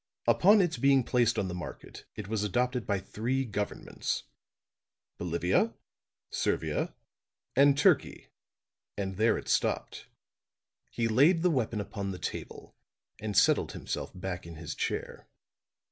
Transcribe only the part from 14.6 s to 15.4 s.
chair.